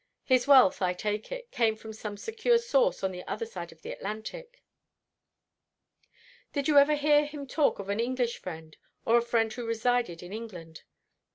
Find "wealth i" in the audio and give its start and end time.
0.47-0.95